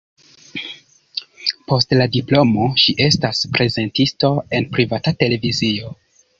[1.71, 5.97] Post la diplomo ŝi estas prezentisto en privata televizio.